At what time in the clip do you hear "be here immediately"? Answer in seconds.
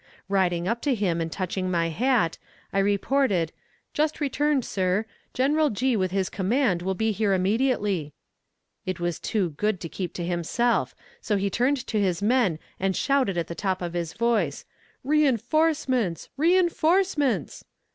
6.95-8.15